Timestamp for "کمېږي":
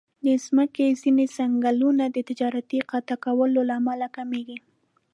4.17-4.57